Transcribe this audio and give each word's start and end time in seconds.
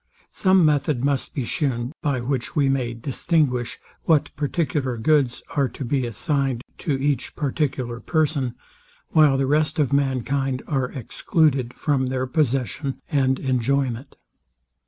Some 0.31 0.65
method 0.65 1.05
must 1.05 1.35
be 1.35 1.43
shewn, 1.43 1.91
by 2.01 2.21
which 2.21 2.55
we 2.55 2.69
may 2.69 2.95
distinguish 2.95 3.77
what 4.05 4.35
particular 4.35 4.97
goods 4.97 5.43
are 5.55 5.69
to 5.69 5.85
be 5.85 6.07
assigned 6.07 6.63
to 6.79 6.93
each 6.99 7.35
particular 7.35 7.99
person, 7.99 8.55
while 9.09 9.37
the 9.37 9.45
rest 9.45 9.77
of 9.77 9.93
mankind 9.93 10.63
are 10.65 10.91
excluded 10.91 11.75
from 11.75 12.07
their 12.07 12.25
possession 12.25 12.99
and 13.11 13.37
enjoyment. 13.37 14.15